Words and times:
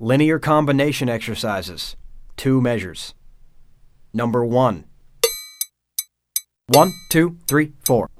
Linear 0.00 0.40
combination 0.40 1.08
exercises. 1.08 1.94
Two 2.36 2.60
measures. 2.60 3.14
Number 4.12 4.44
one. 4.44 4.86
One, 6.66 6.92
two, 7.10 7.38
three, 7.46 7.74
four. 7.84 8.10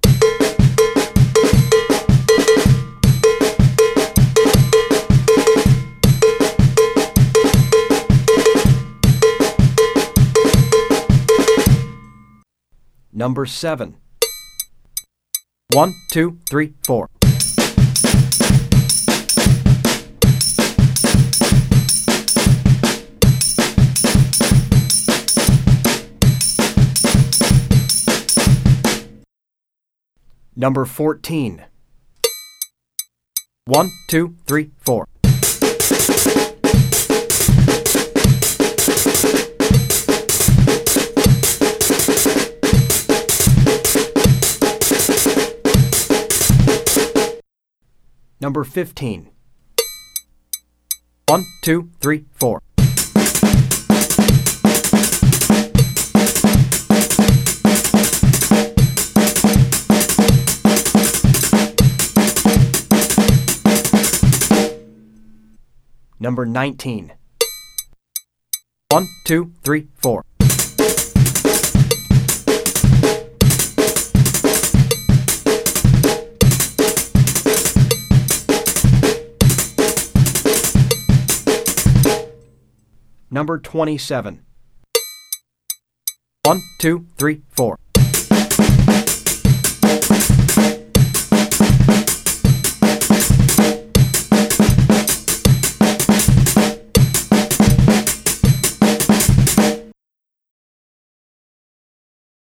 Number 13.12 13.46
seven. 13.46 13.96
One, 15.72 15.92
two, 16.12 16.38
three, 16.48 16.74
four. 16.86 17.08
Number 30.56 30.84
14. 30.84 31.64
One, 33.66 33.90
two, 34.08 34.36
three, 34.46 34.70
four. 34.78 35.06
Number 48.40 48.62
15. 48.62 49.30
One, 51.26 51.44
two, 51.62 51.90
three, 52.00 52.26
four. 52.32 52.60
Number 66.24 66.46
19. 66.46 67.12
One, 68.88 69.06
two, 69.26 69.52
three, 69.62 69.88
four. 69.96 70.24
Number 83.30 83.58
27. 83.58 84.46
One, 86.46 86.62
two, 86.80 87.06
three, 87.18 87.42
four. 87.50 87.76